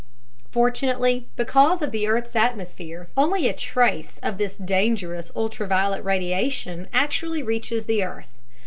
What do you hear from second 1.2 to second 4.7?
because of the earth's atmosphere, only a trace of this